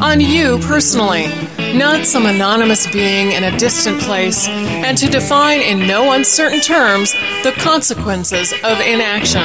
[0.00, 1.26] on you personally
[1.74, 7.12] not some anonymous being in a distant place, and to define in no uncertain terms
[7.42, 9.42] the consequences of inaction.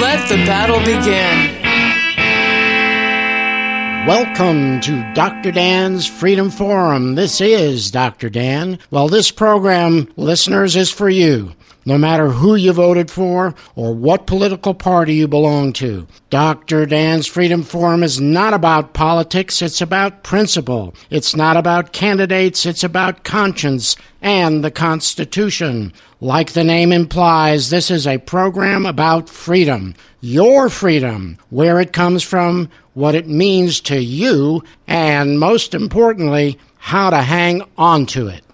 [0.00, 1.61] Let the battle begin.
[4.06, 5.52] Welcome to Dr.
[5.52, 7.14] Dan's Freedom Forum.
[7.14, 8.28] This is Dr.
[8.28, 8.80] Dan.
[8.90, 11.52] Well, this program, listeners, is for you
[11.84, 16.06] no matter who you voted for or what political party you belong to.
[16.30, 16.86] Dr.
[16.86, 20.94] Dan's Freedom Forum is not about politics, it's about principle.
[21.10, 25.92] It's not about candidates, it's about conscience and the Constitution.
[26.20, 29.94] Like the name implies, this is a program about freedom.
[30.20, 37.10] Your freedom, where it comes from, what it means to you, and most importantly, how
[37.10, 38.44] to hang on to it.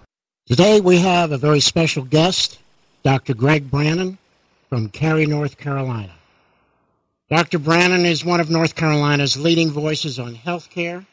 [0.47, 2.59] Today we have a very special guest.
[3.03, 3.33] Dr.
[3.33, 4.17] Greg Brannon
[4.69, 6.13] from Cary, North Carolina.
[7.29, 7.59] Dr.
[7.59, 11.05] Brannon is one of North Carolina's leading voices on healthcare.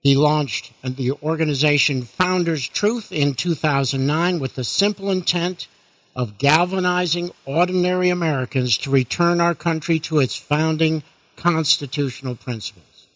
[0.00, 5.68] He launched the organization Founders Truth in 2009 with the simple intent
[6.16, 11.02] of galvanizing ordinary Americans to return our country to its founding
[11.36, 13.06] constitutional principles.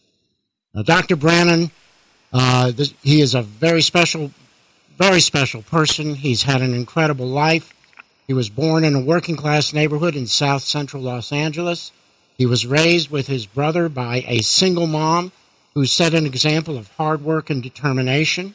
[0.75, 1.17] Now, Dr.
[1.17, 1.71] Brannon,
[2.33, 4.31] uh, this, he is a very special,
[4.97, 6.15] very special person.
[6.15, 7.73] He's had an incredible life.
[8.27, 11.93] He was born in a working class neighborhood in south central Los Angeles.
[12.37, 15.33] He was raised with his brother by a single mom
[15.75, 18.55] who set an example of hard work and determination.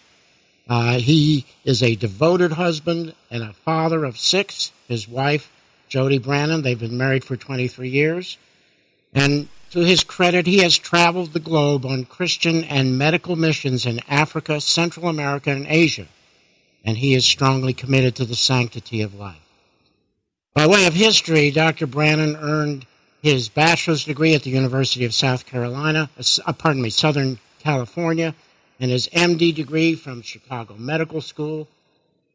[0.69, 4.71] Uh, he is a devoted husband and a father of six.
[4.87, 5.51] His wife,
[5.89, 8.37] Jody Brannon, they've been married for 23 years.
[9.13, 14.01] And to his credit, he has traveled the globe on Christian and medical missions in
[14.07, 16.07] Africa, Central America, and Asia.
[16.85, 19.37] And he is strongly committed to the sanctity of life.
[20.53, 21.87] By way of history, Dr.
[21.87, 22.85] Brannon earned
[23.23, 26.09] his bachelor's degree at the University of South Carolina,
[26.45, 28.35] uh, pardon me, Southern California,
[28.79, 31.67] and his MD degree from Chicago Medical School.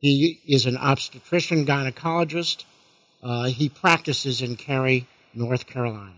[0.01, 2.65] He is an obstetrician gynecologist.
[3.23, 6.15] Uh, he practices in Cary, North Carolina.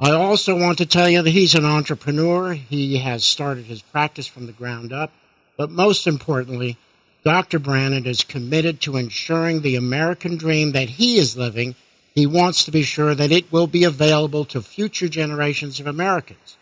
[0.00, 2.52] I also want to tell you that he's an entrepreneur.
[2.52, 5.12] He has started his practice from the ground up.
[5.56, 6.76] But most importantly,
[7.24, 7.58] Dr.
[7.58, 11.74] Brannon is committed to ensuring the American dream that he is living.
[12.14, 16.56] He wants to be sure that it will be available to future generations of Americans.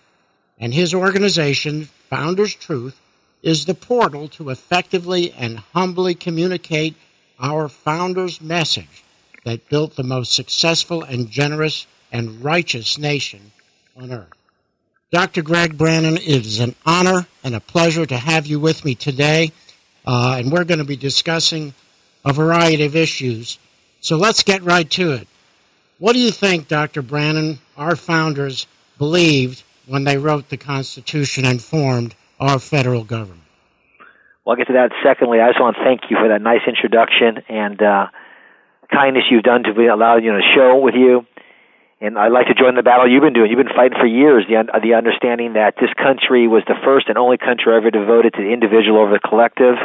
[0.58, 2.98] And his organization, Founders Truth,
[3.42, 6.96] is the portal to effectively and humbly communicate
[7.38, 9.04] our founders' message
[9.44, 13.52] that built the most successful and generous and righteous nation
[13.96, 14.28] on earth.
[15.10, 15.42] Dr.
[15.42, 19.52] Greg Brannon, it is an honor and a pleasure to have you with me today
[20.06, 21.74] uh, and we're going to be discussing
[22.24, 23.58] a variety of issues.
[24.00, 25.26] So let's get right to it.
[25.98, 27.02] What do you think, Dr.
[27.02, 28.66] Brannon, our founders
[28.98, 33.42] believed when they wrote the Constitution and formed our federal government?
[34.44, 35.40] Well, I'll get to that secondly.
[35.40, 38.06] I just want to thank you for that nice introduction and uh,
[38.92, 41.26] kindness you've done to be allowed you know to show with you.
[42.00, 43.50] And I'd like to join the battle you've been doing.
[43.50, 47.16] You've been fighting for years the the understanding that this country was the first and
[47.16, 49.76] only country ever devoted to the individual over the collective,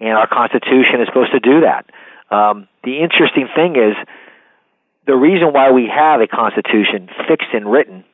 [0.00, 1.86] and our Constitution is supposed to do that.
[2.30, 3.94] Um, the interesting thing is
[5.06, 8.04] the reason why we have a Constitution fixed and written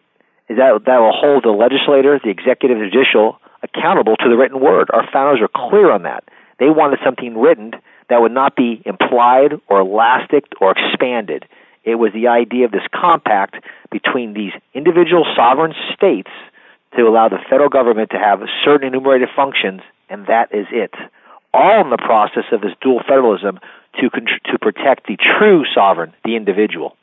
[0.48, 4.60] is that that will hold the legislator, the executive, the judicial accountable to the written
[4.60, 4.90] word.
[4.92, 6.24] Our founders are clear on that.
[6.58, 7.72] They wanted something written
[8.08, 11.46] that would not be implied or elastic or expanded.
[11.84, 13.56] It was the idea of this compact
[13.90, 16.30] between these individual sovereign states
[16.96, 20.94] to allow the federal government to have certain enumerated functions, and that is it.
[21.52, 23.58] All in the process of this dual federalism
[24.00, 26.96] to to protect the true sovereign, the individual.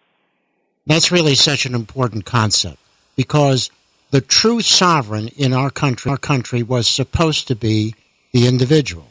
[0.86, 2.78] That's really such an important concept
[3.18, 3.72] because
[4.12, 7.94] the true sovereign in our country, our country was supposed to be
[8.32, 9.08] the individual.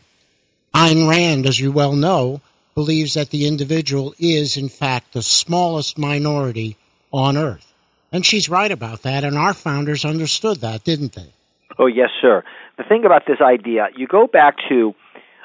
[0.74, 2.40] Ayn Rand, as you well know,
[2.76, 6.76] believes that the individual is, in fact, the smallest minority
[7.10, 7.72] on earth.
[8.12, 11.32] And she's right about that, and our founders understood that, didn't they?
[11.78, 12.44] Oh, yes, sir.
[12.76, 14.94] The thing about this idea, you go back to,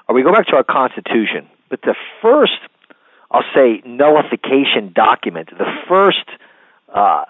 [0.07, 2.59] or we go back to our Constitution, but the first,
[3.31, 6.25] I'll say, nullification document, the first
[6.93, 7.23] uh,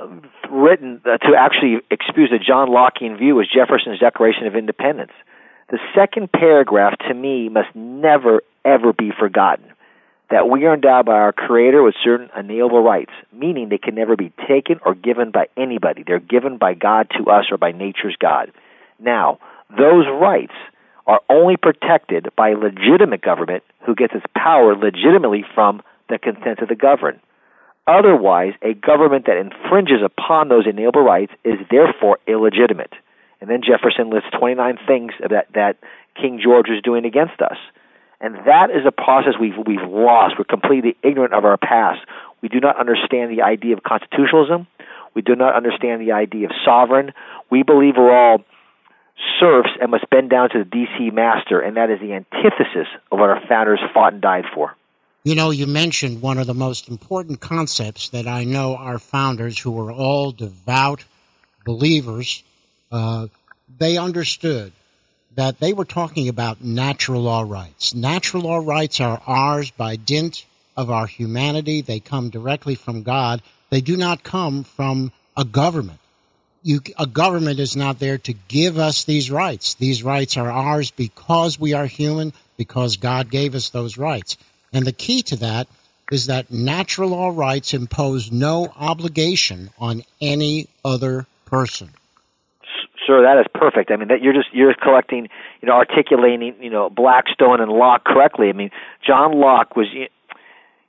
[0.50, 5.12] written uh, to actually excuse the John Lockean view was Jefferson's Declaration of Independence.
[5.70, 9.72] The second paragraph, to me, must never, ever be forgotten
[10.32, 14.16] that we are endowed by our Creator with certain inalienable rights, meaning they can never
[14.16, 16.04] be taken or given by anybody.
[16.04, 18.52] They're given by God to us or by nature's God.
[18.98, 19.40] Now,
[19.70, 20.54] those rights
[21.06, 26.70] are only protected by legitimate government who gets its power legitimately from the consent of
[26.70, 27.20] the governed.
[27.88, 32.94] Otherwise, a government that infringes upon those inalienable rights is therefore illegitimate.
[33.42, 35.78] And then Jefferson lists 29 things that, that
[36.16, 37.58] King George was doing against us.
[38.22, 40.36] And that is a process we've, we've lost.
[40.38, 42.02] We're completely ignorant of our past.
[42.42, 44.68] We do not understand the idea of constitutionalism.
[45.14, 47.14] We do not understand the idea of sovereign.
[47.50, 48.46] We believe we're all
[49.40, 53.20] serfs and must bend down to the DC master, and that is the antithesis of
[53.20, 54.76] what our founders fought and died for.
[55.24, 59.60] You know, you mentioned one of the most important concepts that I know our founders,
[59.60, 61.06] who were all devout
[61.66, 62.44] believers,
[62.92, 63.28] uh,
[63.78, 64.74] they understood
[65.36, 67.94] that they were talking about natural law rights.
[67.94, 70.46] Natural law rights are ours by dint
[70.76, 71.82] of our humanity.
[71.82, 73.42] They come directly from God.
[73.70, 76.00] They do not come from a government.
[76.64, 79.74] You, a government is not there to give us these rights.
[79.74, 84.38] These rights are ours because we are human, because God gave us those rights.
[84.72, 85.68] And the key to that
[86.12, 91.90] is that natural law rights impose no obligation on any other person
[93.06, 93.92] sir, that is perfect.
[93.92, 95.30] I mean, that you're just you're collecting,
[95.62, 98.50] you know, articulating, you know, Blackstone and Locke correctly.
[98.50, 98.72] I mean,
[99.06, 99.88] John Locke was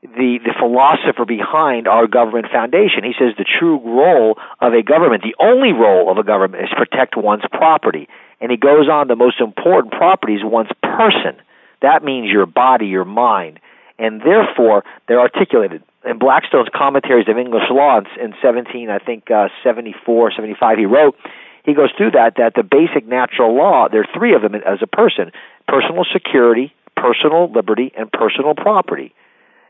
[0.02, 3.04] the the philosopher behind our government foundation.
[3.04, 6.70] He says the true role of a government, the only role of a government, is
[6.76, 8.08] protect one's property.
[8.40, 11.40] And he goes on, the most important property is one's person.
[11.80, 13.60] That means your body, your mind,
[13.98, 15.82] and therefore they're articulated.
[16.04, 21.16] In Blackstone's commentaries of English law in 17, I think uh, 74, 75, he wrote
[21.64, 24.78] he goes through that that the basic natural law there are three of them as
[24.82, 25.32] a person
[25.66, 29.14] personal security personal liberty and personal property.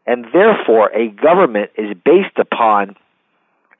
[0.06, 2.96] And therefore a government is based upon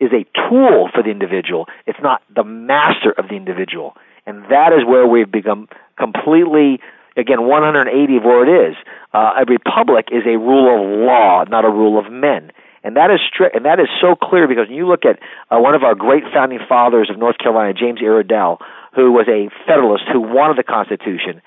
[0.01, 3.97] is a tool for the individual it's not the master of the individual.
[4.27, 6.81] And that is where we've become completely
[7.17, 8.77] again 180 of where it is.
[9.13, 12.53] Uh, a republic is a rule of law not a rule of men
[12.85, 15.19] and that is strict, and that is so clear because when you look at
[15.51, 18.61] uh, one of our great founding fathers of North Carolina, James Iredell,
[18.95, 21.41] who was a Federalist who wanted the Constitution,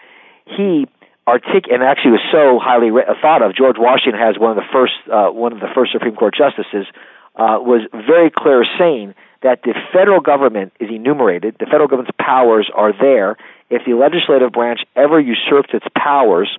[0.46, 0.88] he
[1.28, 3.56] artic and actually was so highly re- thought of.
[3.56, 6.88] George Washington has one of the first uh, one of the first Supreme Court justices
[7.36, 11.56] uh, was very clear saying that the federal government is enumerated.
[11.60, 13.38] The federal government's powers are there.
[13.70, 16.58] If the legislative branch ever usurps its powers,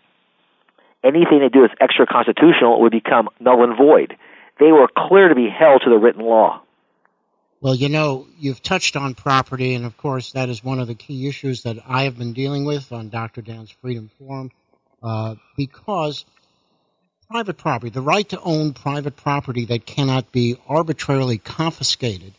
[1.02, 4.16] anything they do that's extra constitutional would become null and void
[4.58, 6.62] they were clear to be held to the written law.
[7.60, 10.94] Well, you know, you've touched on property, and of course, that is one of the
[10.94, 13.40] key issues that I have been dealing with on Dr.
[13.40, 14.50] Dan's Freedom Forum,
[15.02, 16.26] uh, because
[17.30, 22.34] private property, the right to own private property that cannot be arbitrarily confiscated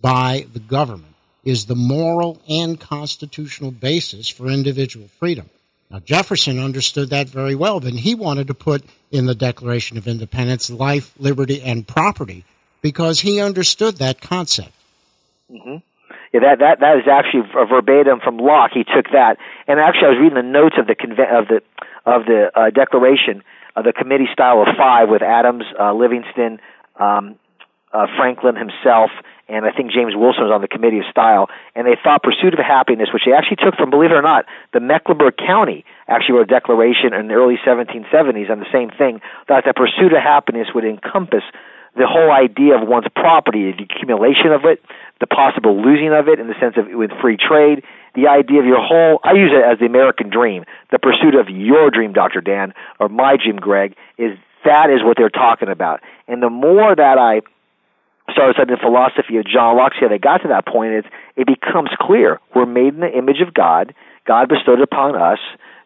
[0.00, 5.50] by the government, is the moral and constitutional basis for individual freedom.
[5.90, 10.08] Now, Jefferson understood that very well, and he wanted to put in the Declaration of
[10.08, 12.44] Independence life, liberty, and property
[12.82, 14.72] because he understood that concept.
[15.50, 15.76] Mm-hmm.
[16.32, 18.72] Yeah, that that that is actually a verbatim from Locke.
[18.74, 21.62] He took that, and actually, I was reading the notes of the conve- of the
[22.04, 23.42] of the uh, Declaration,
[23.76, 26.60] of the committee style of five with Adams, uh, Livingston,
[26.98, 27.36] um,
[27.92, 29.10] uh, Franklin himself,
[29.48, 32.54] and I think James Wilson was on the committee of style, and they thought pursuit
[32.54, 36.36] of happiness, which they actually took from, believe it or not, the Mecklenburg County actually
[36.36, 40.22] wrote a declaration in the early 1770s on the same thing, thought that pursuit of
[40.22, 41.44] happiness would encompass
[41.96, 44.82] the whole idea of one's property, the accumulation of it,
[45.20, 47.84] the possible losing of it in the sense of with free trade,
[48.14, 51.48] the idea of your whole, I use it as the American dream, the pursuit of
[51.48, 52.40] your dream, Dr.
[52.40, 56.00] Dan, or my dream, Greg, is that is what they're talking about.
[56.26, 57.42] And the more that I
[58.32, 61.04] started studying the philosophy of John Locke, how they got to that point is
[61.36, 63.94] it becomes clear we're made in the image of God.
[64.26, 65.38] God bestowed upon us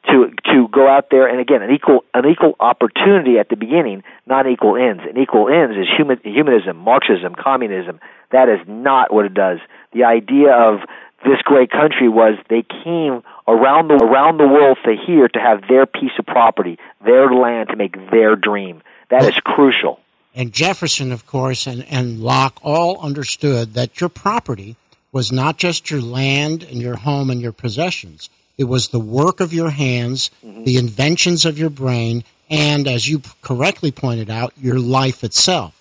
[0.09, 4.03] to to go out there and again an equal an equal opportunity at the beginning,
[4.27, 5.03] not equal ends.
[5.07, 8.01] And equal ends is human, humanism, Marxism, communism.
[8.31, 9.59] That is not what it does.
[9.93, 10.81] The idea of
[11.25, 15.67] this great country was they came around the around the world to here to have
[15.69, 18.83] their piece of property, their land to make their dream.
[19.11, 20.01] That is crucial.
[20.39, 24.77] And Jefferson, of course, and, and Locke all understood that your property
[25.11, 28.31] was not just your land and your home and your possessions.
[28.57, 30.63] It was the work of your hands, mm-hmm.
[30.63, 35.75] the inventions of your brain, and as you correctly pointed out, your life itself.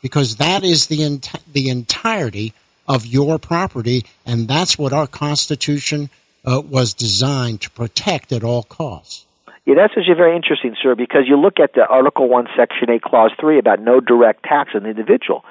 [0.00, 2.54] Because that is the, ent- the entirety
[2.88, 6.08] of your property, and that's what our Constitution
[6.46, 9.26] uh, was designed to protect at all costs.
[9.68, 13.02] Yeah, that's actually very interesting, sir, because you look at the Article 1, Section 8,
[13.02, 15.44] Clause 3 about no direct tax on the individual.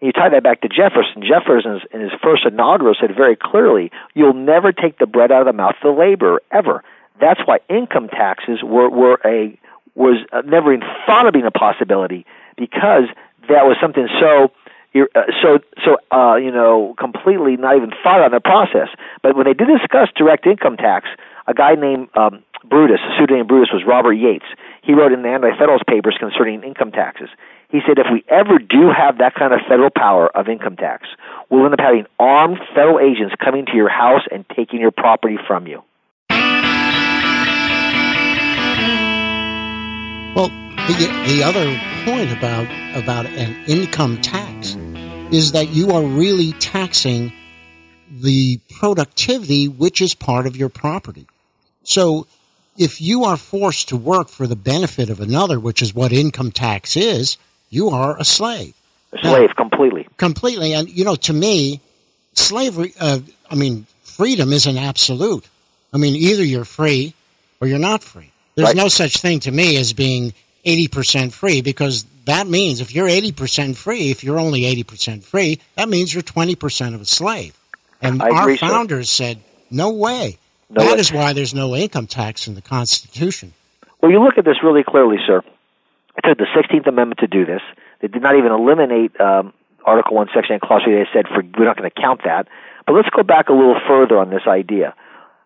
[0.00, 1.22] And you tie that back to Jefferson.
[1.22, 5.46] Jefferson, in his first inaugural, said very clearly, you'll never take the bread out of
[5.46, 6.82] the mouth of the laborer, ever.
[7.20, 9.56] That's why income taxes were, were a
[9.94, 13.04] was uh, never even thought of being a possibility because
[13.48, 14.50] that was something so
[15.14, 18.88] uh, so so uh, you know completely not even thought on the process.
[19.22, 21.08] But when they did discuss direct income tax,
[21.50, 24.44] a guy named um, Brutus, a pseudonym Brutus was Robert Yates.
[24.82, 27.28] He wrote in the Anti-Federalist Papers concerning income taxes.
[27.70, 31.08] He said if we ever do have that kind of federal power of income tax,
[31.50, 35.38] we'll end up having armed federal agents coming to your house and taking your property
[35.46, 35.82] from you.
[40.34, 40.48] Well,
[40.86, 41.66] the, the other
[42.04, 42.66] point about
[42.96, 44.76] about an income tax
[45.32, 47.32] is that you are really taxing
[48.10, 51.26] the productivity which is part of your property.
[51.84, 52.26] So
[52.76, 56.52] if you are forced to work for the benefit of another, which is what income
[56.52, 57.36] tax is,
[57.68, 58.74] you are a slave.
[59.12, 60.08] A slave, now, completely.
[60.16, 60.72] Completely.
[60.72, 61.80] And, you know, to me,
[62.34, 63.20] slavery, uh,
[63.50, 65.46] I mean, freedom is an absolute.
[65.92, 67.14] I mean, either you're free
[67.60, 68.30] or you're not free.
[68.54, 68.76] There's right.
[68.76, 70.32] no such thing to me as being
[70.64, 75.88] 80% free because that means if you're 80% free, if you're only 80% free, that
[75.88, 77.58] means you're 20% of a slave.
[78.02, 79.24] And I our founders so.
[79.24, 80.38] said, no way.
[80.70, 83.52] No that is why there's no income tax in the Constitution.
[84.00, 85.42] Well, you look at this really clearly, sir.
[86.16, 87.60] It took the 16th Amendment to do this.
[88.00, 89.52] They did not even eliminate um,
[89.84, 90.94] Article 1, Section 8, Clause 3.
[90.94, 92.46] They said, for, we're not going to count that.
[92.86, 94.94] But let's go back a little further on this idea.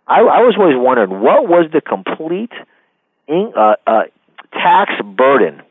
[0.07, 2.53] I, I was always wondering, what was the complete
[3.27, 4.03] in, uh, uh,
[4.53, 5.63] tax burden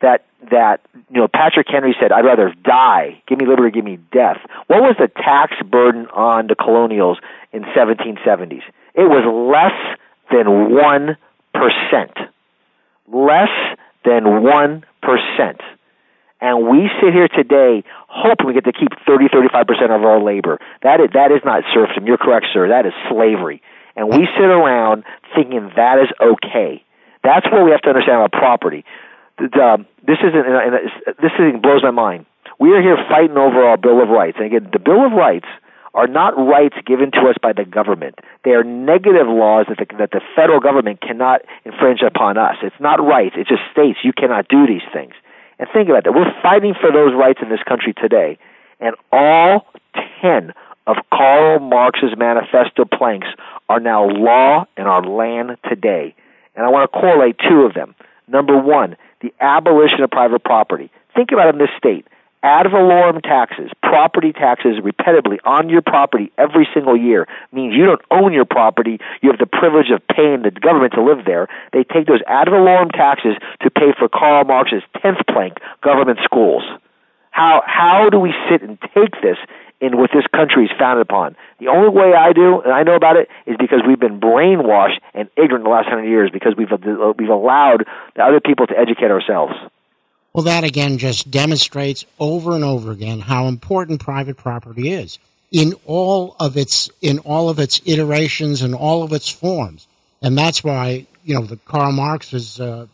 [0.00, 3.22] that that you know Patrick Henry said, "I'd rather die.
[3.26, 7.18] Give me liberty, give me death." What was the tax burden on the colonials
[7.52, 8.62] in 1770s?
[8.94, 9.98] It was less
[10.30, 11.16] than one
[11.52, 12.12] percent.
[13.12, 13.50] Less
[14.04, 15.60] than one percent.
[16.40, 20.20] And we sit here today hoping we get to keep 30, 35 percent of our
[20.20, 20.58] labor.
[20.82, 22.06] That is that is not serfdom.
[22.06, 22.68] You're correct, sir.
[22.68, 23.62] That is slavery.
[23.96, 26.84] And we sit around thinking that is okay.
[27.22, 28.84] That's what we have to understand about property.
[29.38, 30.46] Um, this isn't.
[31.20, 32.26] This thing blows my mind.
[32.58, 35.48] We are here fighting over our Bill of Rights, and again, the Bill of Rights
[35.92, 38.18] are not rights given to us by the government.
[38.44, 42.56] They are negative laws that the, that the federal government cannot infringe upon us.
[42.62, 43.36] It's not rights.
[43.38, 45.14] It just states you cannot do these things.
[45.58, 46.12] And think about that.
[46.12, 48.38] We're fighting for those rights in this country today,
[48.80, 49.66] and all
[50.20, 50.52] ten
[50.86, 53.28] of Karl Marx's manifesto planks
[53.68, 56.14] are now law in our land today.
[56.54, 57.94] And I want to correlate two of them.
[58.26, 60.90] Number one, the abolition of private property.
[61.14, 62.06] Think about it in this state.
[62.42, 68.02] Ad valorem taxes, property taxes repetitively on your property every single year means you don't
[68.10, 68.98] own your property.
[69.22, 71.48] You have the privilege of paying the government to live there.
[71.72, 76.64] They take those ad valorem taxes to pay for Karl Marx's 10th plank, government schools.
[77.30, 79.38] How, how do we sit and take this
[79.84, 81.36] in what this country is founded upon.
[81.60, 84.98] The only way I do, and I know about it, is because we've been brainwashed
[85.12, 86.70] and ignorant the last hundred years because we've
[87.18, 87.84] we've allowed
[88.20, 89.52] other people to educate ourselves.
[90.32, 95.18] Well, that again just demonstrates over and over again how important private property is
[95.52, 99.86] in all of its in all of its iterations and all of its forms,
[100.22, 102.86] and that's why you know the Karl Marx's uh,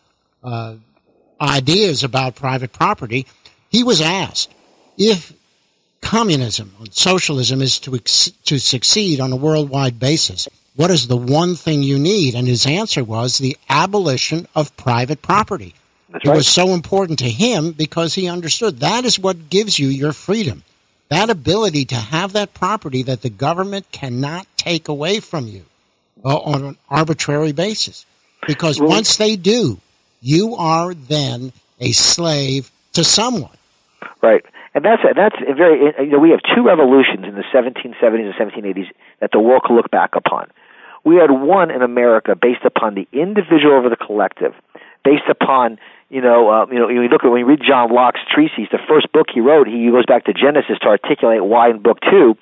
[0.43, 0.75] uh,
[1.39, 3.25] ideas about private property.
[3.69, 4.53] He was asked
[4.97, 5.33] if
[6.01, 10.47] communism, socialism is to, ex- to succeed on a worldwide basis.
[10.75, 12.35] What is the one thing you need?
[12.35, 15.75] And his answer was the abolition of private property.
[16.09, 16.37] That's it right.
[16.37, 20.63] was so important to him because he understood that is what gives you your freedom.
[21.09, 25.65] That ability to have that property that the government cannot take away from you
[26.23, 28.05] uh, on an arbitrary basis.
[28.47, 29.79] Because well, once they do,
[30.21, 33.57] you are then a slave to someone.
[34.21, 34.45] Right.
[34.73, 38.87] And that's that's very you know we have two revolutions in the 1770s and 1780s
[39.19, 40.49] that the world can look back upon.
[41.03, 44.53] We had one in America based upon the individual over the collective,
[45.03, 45.77] based upon
[46.09, 48.69] you know uh, you know when you look at when you read John Locke's treatise,
[48.71, 51.99] the first book he wrote, he goes back to Genesis to articulate why in book
[52.09, 52.37] two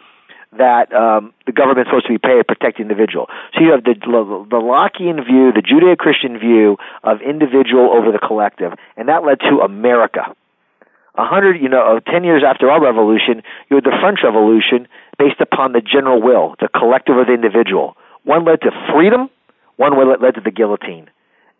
[0.57, 3.27] that um, the government's supposed to be paid to protect the individual.
[3.53, 8.73] So you have the, the Lockean view, the Judeo-Christian view of individual over the collective,
[8.97, 10.35] and that led to America
[11.15, 14.87] A hundred, you know, uh, ten years after our revolution, you had the French Revolution
[15.17, 17.97] based upon the general will, the collective of the individual.
[18.23, 19.29] One led to freedom,
[19.75, 21.09] one led to the guillotine.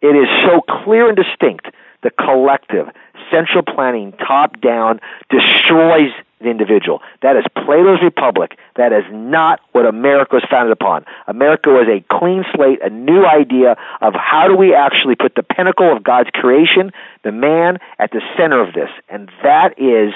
[0.02, 1.68] It is so clear and distinct.
[2.04, 2.88] The collective,
[3.30, 7.02] central planning, top down, destroys the individual.
[7.22, 8.58] That is Plato's Republic.
[8.76, 11.06] That is not what America was founded upon.
[11.28, 15.44] America was a clean slate, a new idea of how do we actually put the
[15.44, 16.92] pinnacle of God's creation,
[17.24, 18.90] the man, at the center of this.
[19.10, 20.14] And that is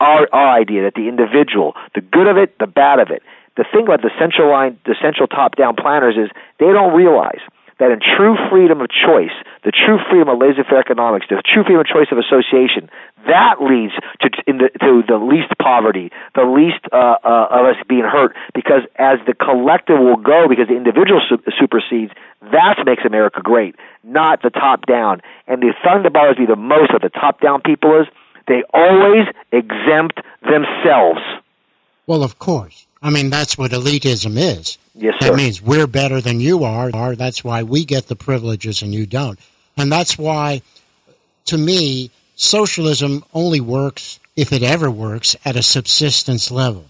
[0.00, 3.22] our, our idea that the individual, the good of it, the bad of it.
[3.56, 7.40] The thing about the central line, the central top down planners is they don't realize
[7.82, 9.34] that in true freedom of choice,
[9.64, 12.88] the true freedom of laissez-faire economics, the true freedom of choice of association,
[13.26, 18.04] that leads to the, to the least poverty, the least uh, uh, of us being
[18.04, 18.36] hurt.
[18.54, 22.12] Because as the collective will go, because the individual su- supersedes,
[22.52, 23.74] that makes America great,
[24.04, 25.20] not the top down.
[25.48, 28.06] And the thing that bothers me the most of the top down people is
[28.46, 31.20] they always exempt themselves.
[32.06, 32.86] Well, of course.
[33.02, 34.78] I mean, that's what elitism is.
[34.94, 35.30] Yes, sir.
[35.30, 37.16] That means we're better than you are.
[37.16, 39.38] That's why we get the privileges and you don't.
[39.76, 40.62] And that's why,
[41.46, 46.86] to me, socialism only works, if it ever works, at a subsistence level.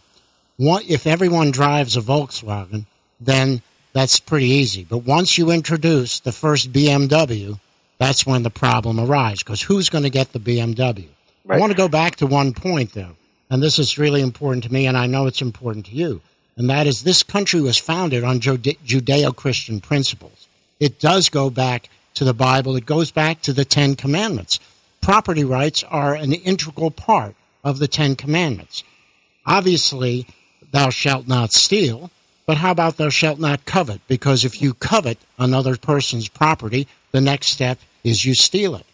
[0.58, 2.84] if everyone drives a Volkswagen,
[3.18, 3.62] then
[3.94, 4.84] that's pretty easy.
[4.84, 7.58] But once you introduce the first BMW,
[7.98, 9.42] that's when the problem arises.
[9.42, 11.08] Because who's going to get the BMW?
[11.44, 11.56] Right.
[11.56, 13.16] I want to go back to one point, though
[13.52, 16.22] and this is really important to me, and I know it's important to you,
[16.56, 20.48] and that is this country was founded on Judeo Christian principles.
[20.80, 24.58] It does go back to the Bible, it goes back to the Ten Commandments.
[25.02, 28.84] Property rights are an integral part of the Ten Commandments.
[29.44, 30.26] Obviously,
[30.70, 32.10] thou shalt not steal,
[32.46, 34.00] but how about thou shalt not covet?
[34.08, 38.86] Because if you covet another person's property, the next step is you steal it.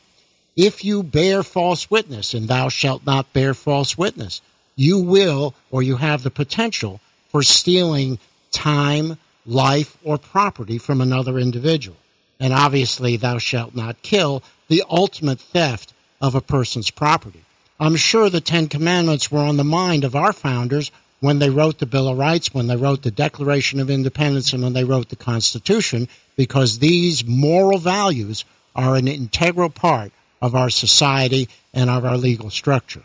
[0.57, 4.41] If you bear false witness, and thou shalt not bear false witness,
[4.79, 8.19] you will or you have the potential for stealing
[8.53, 11.97] time, life, or property from another individual.
[12.39, 17.43] And obviously, thou shalt not kill, the ultimate theft of a person's property.
[17.81, 21.79] I'm sure the Ten Commandments were on the mind of our founders when they wrote
[21.79, 25.09] the Bill of Rights, when they wrote the Declaration of Independence, and when they wrote
[25.09, 28.45] the Constitution, because these moral values
[28.77, 33.03] are an integral part of our society and of our legal structure.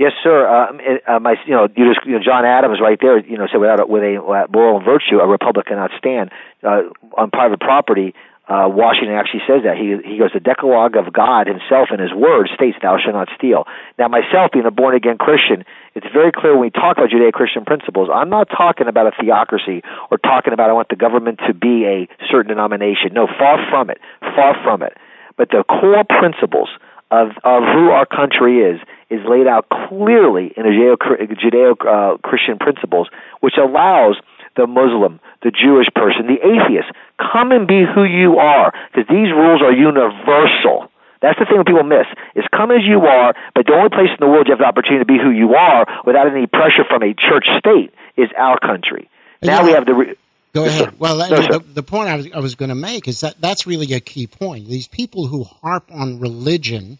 [0.00, 0.48] Yes, sir.
[0.48, 0.72] Uh,
[1.06, 3.60] uh, my, you know, you just, you know, John Adams, right there, you know, said
[3.60, 6.30] without a, with a uh, moral and virtue, a republic cannot stand.
[6.62, 6.84] Uh,
[7.18, 8.14] on private property,
[8.48, 12.14] uh, Washington actually says that he he goes the Decalogue of God Himself in His
[12.14, 16.32] Word states, "Thou shalt not steal." Now, myself being a born again Christian, it's very
[16.32, 18.08] clear when we talk about Judeo Christian principles.
[18.10, 21.84] I'm not talking about a theocracy or talking about I want the government to be
[21.84, 23.12] a certain denomination.
[23.12, 24.00] No, far from it,
[24.34, 24.96] far from it
[25.40, 26.68] but the core principles
[27.10, 28.78] of, of who our country is
[29.10, 33.08] is laid out clearly in the Judeo uh, Christian principles,
[33.40, 34.16] which allows
[34.56, 39.30] the Muslim, the Jewish person, the atheist, come and be who you are, because these
[39.32, 40.90] rules are universal.
[41.22, 44.08] That's the thing that people miss is come as you are, but the only place
[44.08, 46.84] in the world you have the opportunity to be who you are without any pressure
[46.88, 49.08] from a church state is our country.
[49.42, 50.16] Now we have the re-
[50.52, 50.98] Go ahead.
[50.98, 53.68] Well, no, the, the, point I was, I was going to make is that that's
[53.68, 54.66] really a key point.
[54.66, 56.98] These people who harp on religion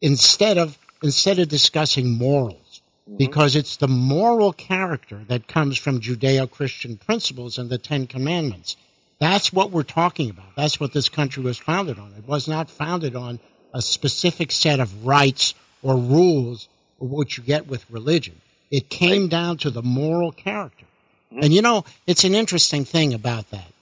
[0.00, 3.16] instead of instead of discussing morals, mm-hmm.
[3.16, 8.76] because it's the moral character that comes from Judeo-Christian principles and the Ten Commandments.
[9.18, 10.56] That's what we're talking about.
[10.56, 12.12] That's what this country was founded on.
[12.18, 13.38] It was not founded on
[13.72, 18.40] a specific set of rights or rules, which you get with religion.
[18.70, 20.86] It came down to the moral character.
[21.30, 23.72] And you know, it's an interesting thing about that.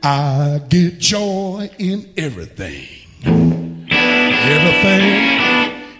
[0.02, 2.86] I get joy in everything.
[4.42, 5.12] Everything,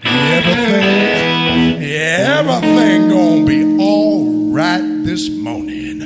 [0.04, 6.00] everything, everything gonna be all right this morning.